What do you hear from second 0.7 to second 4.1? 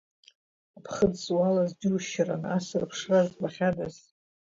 Аԥхыӡ уалаз џьушьарын, ас рыԥшра збахьадаз.